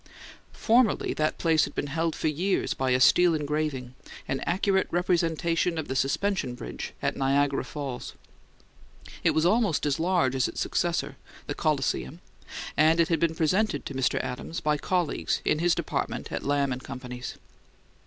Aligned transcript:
Formerly 0.53 1.13
that 1.13 1.37
place 1.37 1.65
had 1.65 1.75
been 1.75 1.85
held 1.85 2.15
for 2.15 2.27
years 2.27 2.73
by 2.73 2.89
a 2.89 2.99
steel 2.99 3.35
engraving, 3.35 3.93
an 4.27 4.39
accurate 4.47 4.87
representation 4.89 5.77
of 5.77 5.87
the 5.89 5.95
Suspension 5.95 6.55
Bridge 6.55 6.93
at 7.03 7.15
Niagara 7.15 7.63
Falls. 7.63 8.15
It 9.23 9.35
was 9.35 9.45
almost 9.45 9.85
as 9.85 9.99
large 9.99 10.33
as 10.33 10.47
its 10.47 10.59
successor, 10.59 11.17
the 11.45 11.53
"Colosseum," 11.53 12.19
and 12.75 12.99
it 12.99 13.09
had 13.09 13.19
been 13.19 13.35
presented 13.35 13.85
to 13.85 13.93
Mr. 13.93 14.19
Adams 14.23 14.59
by 14.59 14.75
colleagues 14.75 15.39
in 15.45 15.59
his 15.59 15.75
department 15.75 16.31
at 16.31 16.41
Lamb 16.41 16.71
and 16.71 16.81
Company's. 16.83 17.35